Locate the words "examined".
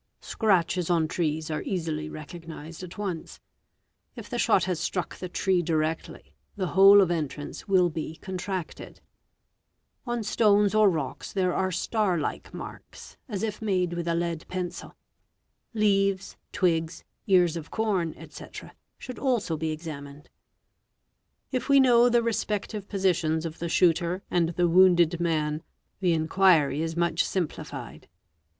19.69-20.31